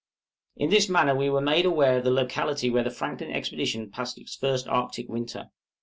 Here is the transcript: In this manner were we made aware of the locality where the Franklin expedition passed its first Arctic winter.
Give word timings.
In 0.55 0.71
this 0.71 0.89
manner 0.89 1.13
were 1.13 1.31
we 1.31 1.41
made 1.41 1.63
aware 1.63 1.99
of 1.99 2.03
the 2.03 2.09
locality 2.09 2.71
where 2.71 2.83
the 2.83 2.89
Franklin 2.89 3.29
expedition 3.29 3.91
passed 3.91 4.17
its 4.17 4.35
first 4.35 4.67
Arctic 4.67 5.07
winter. 5.07 5.51